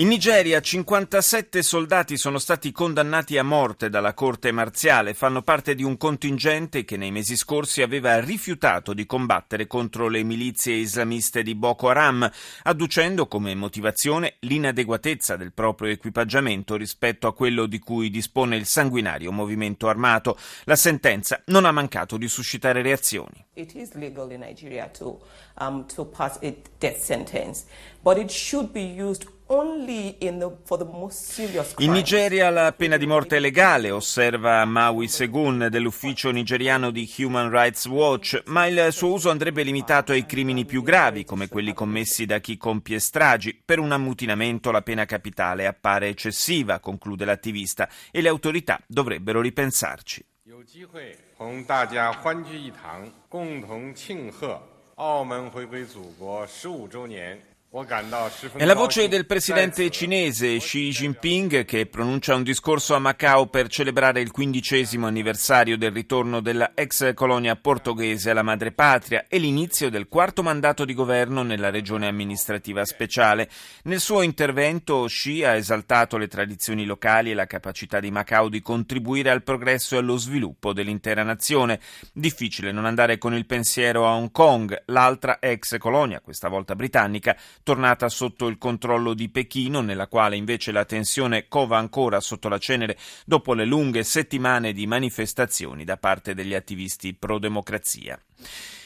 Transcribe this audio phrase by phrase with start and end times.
[0.00, 5.82] In Nigeria 57 soldati sono stati condannati a morte dalla Corte marziale, fanno parte di
[5.82, 11.54] un contingente che nei mesi scorsi aveva rifiutato di combattere contro le milizie islamiste di
[11.54, 12.30] Boko Haram,
[12.62, 19.30] adducendo come motivazione l'inadeguatezza del proprio equipaggiamento rispetto a quello di cui dispone il sanguinario
[19.32, 20.38] movimento armato.
[20.64, 23.44] La sentenza non ha mancato di suscitare reazioni.
[23.52, 25.20] It is legal in Nigeria to,
[25.59, 27.65] um, to pass a death sentence,
[28.03, 30.39] but it should be used in
[31.77, 37.85] Nigeria la pena di morte è legale, osserva Maui Segun dell'ufficio nigeriano di Human Rights
[37.85, 42.39] Watch, ma il suo uso andrebbe limitato ai crimini più gravi, come quelli commessi da
[42.39, 43.61] chi compie stragi.
[43.63, 50.25] Per un ammutinamento la pena capitale appare eccessiva, conclude l'attivista, e le autorità dovrebbero ripensarci.
[50.45, 54.59] 有机会同大家欢聚一堂，共同庆贺
[55.00, 57.40] 澳门回归祖国十五周年。
[57.72, 64.20] È la voce del presidente cinese Xi Jinping che pronuncia un discorso a Macao per celebrare
[64.20, 70.42] il quindicesimo anniversario del ritorno della ex colonia portoghese alla madrepatria e l'inizio del quarto
[70.42, 73.48] mandato di governo nella regione amministrativa speciale.
[73.84, 78.62] Nel suo intervento Xi ha esaltato le tradizioni locali e la capacità di Macao di
[78.62, 81.78] contribuire al progresso e allo sviluppo dell'intera nazione.
[82.12, 87.36] Difficile non andare con il pensiero a Hong Kong, l'altra ex colonia, questa volta britannica,
[87.62, 92.58] tornata sotto il controllo di Pechino, nella quale invece la tensione cova ancora sotto la
[92.58, 98.20] cenere dopo le lunghe settimane di manifestazioni da parte degli attivisti pro-democrazia.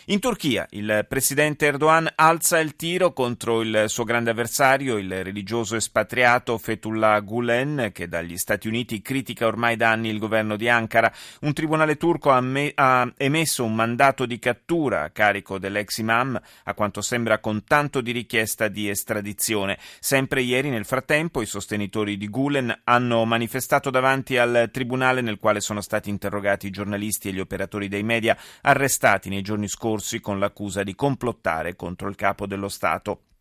[0.09, 5.77] In Turchia il presidente Erdogan alza il tiro contro il suo grande avversario, il religioso
[5.77, 11.11] espatriato Fethullah Gulen, che dagli Stati Uniti critica ormai da anni il governo di Ankara.
[11.41, 16.39] Un tribunale turco ha, me- ha emesso un mandato di cattura a carico dell'ex imam,
[16.65, 19.79] a quanto sembra con tanto di richiesta di estradizione.
[20.01, 25.61] Sempre ieri, nel frattempo, i sostenitori di Gulen hanno manifestato davanti al tribunale nel quale
[25.61, 30.21] sono stati interrogati i giornalisti e gli operatori dei media arrestati nei giorni scorsi soccorsi
[30.21, 33.34] con l'accusa di complottare contro il capo dello Stato.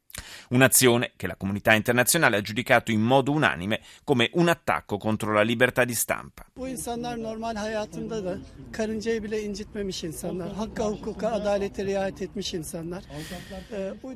[0.53, 5.41] Un'azione che la comunità internazionale ha giudicato in modo unanime come un attacco contro la
[5.41, 6.45] libertà di stampa.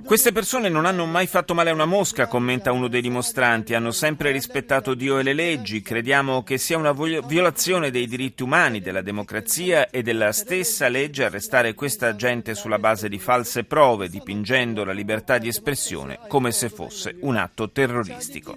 [0.05, 3.91] Queste persone non hanno mai fatto male a una mosca, commenta uno dei dimostranti, hanno
[3.91, 9.01] sempre rispettato Dio e le leggi, crediamo che sia una violazione dei diritti umani, della
[9.01, 14.93] democrazia e della stessa legge arrestare questa gente sulla base di false prove, dipingendo la
[14.93, 18.55] libertà di espressione come se fosse un atto terroristico.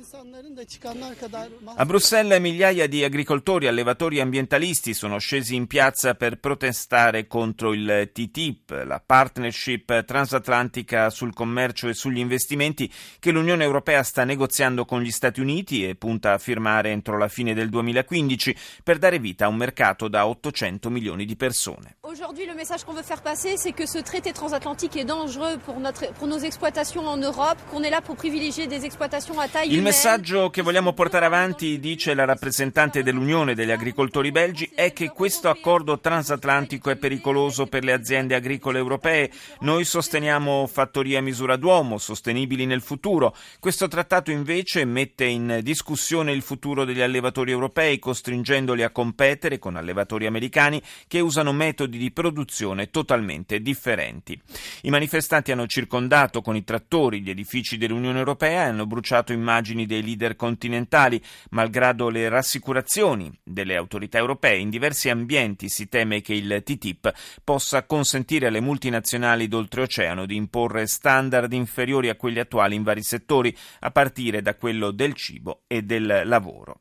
[1.76, 7.72] A Bruxelles migliaia di agricoltori, allevatori e ambientalisti sono scesi in piazza per protestare contro
[7.72, 14.84] il TTIP, la partnership transatlantica sul commercio e sugli investimenti che l'Unione Europea sta negoziando
[14.84, 18.54] con gli Stati Uniti e punta a firmare entro la fine del 2015
[18.84, 21.97] per dare vita a un mercato da 800 milioni di persone.
[22.03, 25.81] Aujourd'hui le message qu'on veut faire passer c'est que ce traité transatlantique est dangereux pour,
[25.81, 29.72] notre, pour nos exploitations en Europe, qu'on est là pour privilégier des exploitations à taille
[29.72, 35.11] Il messaggio che vogliamo portare avanti, dice la rappresentante dell'Unione degli agricoltori belgi, è che
[35.11, 39.31] questo accordo transatlantico è pericoloso per le aziende agricole europee.
[39.60, 43.34] Noi sosteniamo fattorie a misura d'uomo, sostenibili nel futuro.
[43.60, 49.77] Questo trattato invece mette in discussione il futuro degli allevatori europei, costringendoli a competere con
[49.77, 54.41] allevatori americani che usano metodi di produzione totalmente differenti.
[54.83, 59.87] I manifestanti hanno circondato con i trattori gli edifici dell'Unione Europea e hanno bruciato immagini
[59.87, 64.57] dei leader continentali, malgrado le rassicurazioni delle autorità europee.
[64.57, 67.13] In diversi ambienti si teme che il TTIP
[67.45, 73.54] possa consentire alle multinazionali d'oltreoceano di imporre standard inferiori a quelli attuali in vari settori,
[73.81, 76.81] a partire da quello del cibo e del lavoro.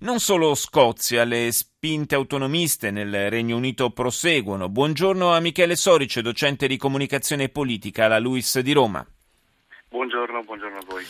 [0.00, 4.68] Non solo Scozia, le spinte autonomiste nel Regno Unito proseguono.
[4.68, 9.06] Buongiorno a Michele Sorice, docente di comunicazione politica alla LUIS di Roma.
[9.88, 11.04] Buongiorno, buongiorno a voi.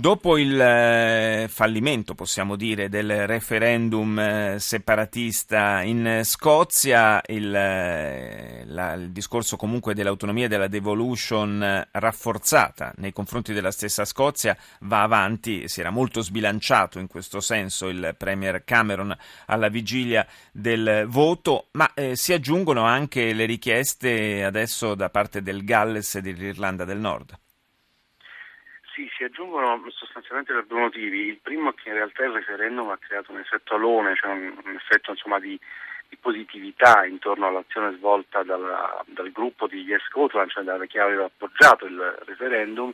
[0.00, 8.92] Dopo il eh, fallimento, possiamo dire, del referendum eh, separatista in Scozia, il, eh, la,
[8.92, 15.66] il, discorso comunque dell'autonomia e della devolution rafforzata nei confronti della stessa Scozia va avanti,
[15.66, 19.12] si era molto sbilanciato in questo senso il Premier Cameron
[19.46, 25.64] alla vigilia del voto, ma eh, si aggiungono anche le richieste adesso da parte del
[25.64, 27.36] Galles e dell'Irlanda del Nord.
[28.98, 31.28] Sì, si aggiungono sostanzialmente per due motivi.
[31.28, 34.52] Il primo è che in realtà il referendum ha creato un effetto alone, cioè un,
[34.64, 35.56] un effetto insomma, di,
[36.08, 41.26] di, positività intorno all'azione svolta dalla, dal gruppo di Yes Scotland, cioè da chi aveva
[41.26, 41.96] appoggiato il
[42.26, 42.90] referendum,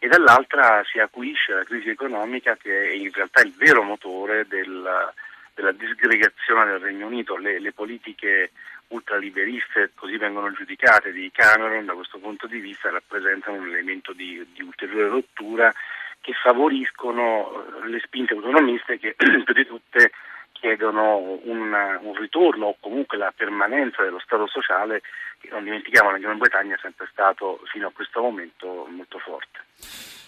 [0.00, 5.12] e dall'altra si acuisce la crisi economica che è in realtà il vero motore del,
[5.54, 7.36] della disgregazione del Regno Unito.
[7.36, 8.50] Le, le politiche
[8.88, 14.44] ultraliberiste, così vengono giudicate, di Cameron da questo punto di vista rappresentano un elemento di,
[14.52, 15.72] di ulteriore rottura
[16.20, 20.12] che favoriscono eh, le spinte autonomiste che più di tutte
[20.52, 25.02] chiedono un, un, ritorno o comunque la permanenza dello Stato sociale
[25.38, 29.60] che non dimentichiamo la Gran Bretagna è sempre stato fino a questo momento molto forte.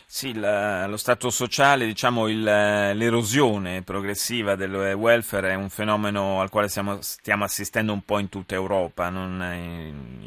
[0.08, 6.48] Sì, la, lo stato sociale, diciamo il, l'erosione progressiva del welfare è un fenomeno al
[6.48, 9.42] quale siamo, stiamo assistendo un po' in tutta Europa, non,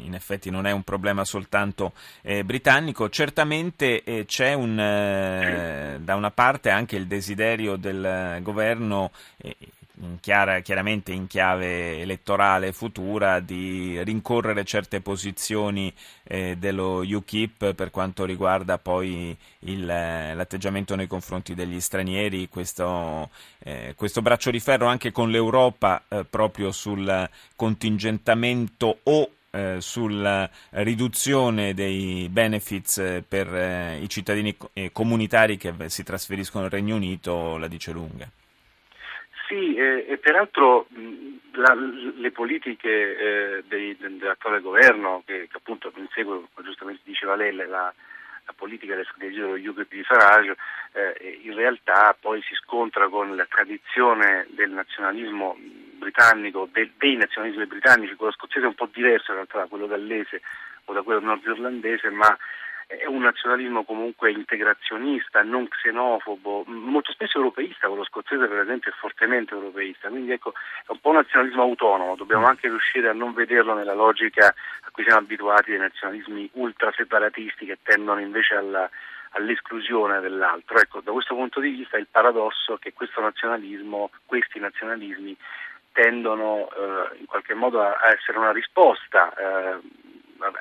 [0.04, 6.14] in effetti non è un problema soltanto eh, britannico, certamente eh, c'è un, eh, da
[6.14, 9.56] una parte anche il desiderio del governo eh,
[10.00, 15.92] in chiara, chiaramente in chiave elettorale futura di rincorrere certe posizioni
[16.24, 23.94] eh, dello UKIP per quanto riguarda poi il, l'atteggiamento nei confronti degli stranieri, questo, eh,
[23.96, 31.74] questo, braccio di ferro anche con l'Europa eh, proprio sul contingentamento o eh, sulla riduzione
[31.74, 37.56] dei benefits eh, per eh, i cittadini eh, comunitari che si trasferiscono al Regno Unito
[37.56, 38.30] la dice lunga.
[39.50, 40.86] Sì, eh, e peraltro
[41.54, 47.52] la, le politiche eh, dei, dell'attuale governo, che, che, appunto insegue, come giustamente diceva lei,
[47.52, 47.92] la, la
[48.54, 50.56] politica delle strategie dello UKIP di Farage,
[50.92, 55.58] eh, in realtà poi si scontra con la tradizione del nazionalismo
[55.98, 59.88] britannico, de, dei nazionalismi britannici, quello scozzese è un po' diverso in realtà da quello
[59.88, 60.42] gallese
[60.84, 62.38] o da quello nord-irlandese, ma
[62.98, 68.94] è un nazionalismo comunque integrazionista, non xenofobo, molto spesso europeista, quello scozzese per esempio è
[68.94, 73.32] fortemente europeista, quindi ecco è un po' un nazionalismo autonomo, dobbiamo anche riuscire a non
[73.32, 78.90] vederlo nella logica a cui siamo abituati dei nazionalismi ultra separatisti che tendono invece alla,
[79.30, 80.78] all'esclusione dell'altro.
[80.78, 85.36] Ecco, da questo punto di vista il paradosso è che questo nazionalismo, questi nazionalismi
[85.92, 89.78] tendono eh, in qualche modo a, a essere una risposta eh,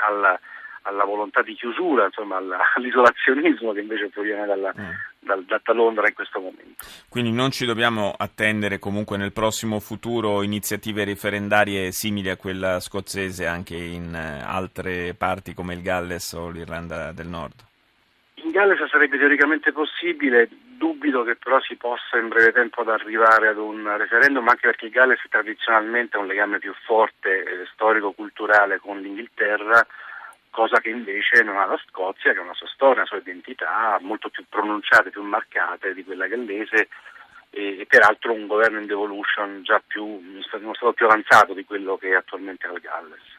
[0.06, 0.40] alla
[0.84, 2.38] alla volontà di chiusura, insomma,
[2.76, 4.90] all'isolazionismo che invece proviene dalla, mm.
[5.20, 6.86] dal, da Londra in questo momento.
[7.10, 13.46] Quindi non ci dobbiamo attendere comunque nel prossimo futuro iniziative referendarie simili a quella scozzese
[13.46, 17.68] anche in eh, altre parti come il Galles o l'Irlanda del Nord?
[18.36, 23.50] In Galles sarebbe teoricamente possibile, dubito che però si possa in breve tempo ad arrivare
[23.50, 28.80] ad un referendum, anche perché il Galles tradizionalmente ha un legame più forte eh, storico-culturale
[28.80, 29.86] con l'Inghilterra,
[30.50, 33.98] cosa che invece non ha la Scozia, che ha una sua storia, una sua identità
[34.02, 36.90] molto più pronunciate, più marcate di quella gallese
[37.50, 41.98] e, e peraltro un governo in devolution già più, uno stato più avanzato di quello
[41.98, 43.38] che è attualmente al Galles.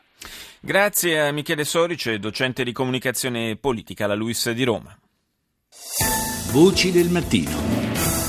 [0.60, 4.94] Grazie a Michele Sorice, docente di comunicazione politica alla Luis di Roma.
[6.52, 8.19] Voci del mattino.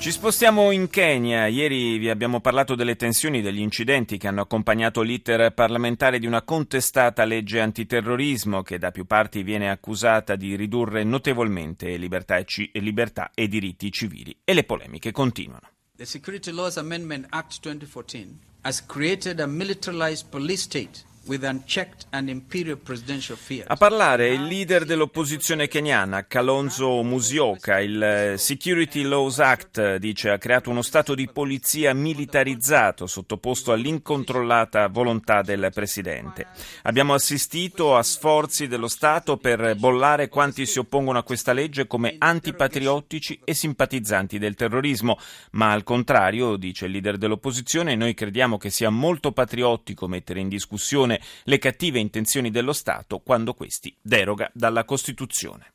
[0.00, 1.46] Ci spostiamo in Kenya.
[1.46, 6.40] Ieri vi abbiamo parlato delle tensioni, degli incidenti che hanno accompagnato l'iter parlamentare di una
[6.40, 12.70] contestata legge antiterrorismo che da più parti viene accusata di ridurre notevolmente libertà e, ci-
[12.76, 14.34] libertà e diritti civili.
[14.42, 15.68] E le polemiche continuano.
[15.96, 21.04] The Security Laws Amendment Act 2014 has created a militarized police state
[23.66, 27.78] a parlare il leader dell'opposizione keniana, Kalonzo Musyoka.
[27.78, 35.42] Il Security Laws Act, dice, ha creato uno stato di polizia militarizzato sottoposto all'incontrollata volontà
[35.42, 36.48] del presidente.
[36.82, 42.16] Abbiamo assistito a sforzi dello Stato per bollare quanti si oppongono a questa legge come
[42.18, 45.16] antipatriottici e simpatizzanti del terrorismo,
[45.52, 50.48] ma al contrario, dice il leader dell'opposizione, noi crediamo che sia molto patriottico mettere in
[50.48, 55.66] discussione le cattive intenzioni dello Stato quando questi deroga dalla Costituzione.